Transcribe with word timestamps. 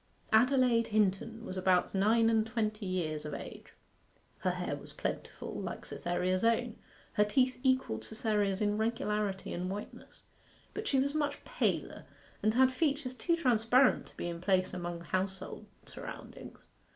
Adelaide 0.33 0.87
Hinton 0.87 1.45
was 1.45 1.57
about 1.57 1.93
nine 1.93 2.27
and 2.27 2.47
twenty 2.47 2.87
years 2.87 3.23
of 3.23 3.35
age. 3.35 3.67
Her 4.39 4.49
hair 4.49 4.75
was 4.75 4.93
plentiful, 4.93 5.53
like 5.61 5.85
Cytherea's 5.85 6.43
own; 6.43 6.77
her 7.13 7.23
teeth 7.23 7.59
equalled 7.61 8.03
Cytherea's 8.03 8.61
in 8.63 8.79
regularity 8.79 9.53
and 9.53 9.69
whiteness. 9.69 10.23
But 10.73 10.87
she 10.87 10.97
was 10.99 11.13
much 11.13 11.45
paler, 11.45 12.05
and 12.41 12.55
had 12.55 12.71
features 12.71 13.13
too 13.13 13.35
transparent 13.35 14.07
to 14.07 14.17
be 14.17 14.27
in 14.27 14.41
place 14.41 14.73
among 14.73 15.01
household 15.01 15.67
surroundings. 15.85 16.65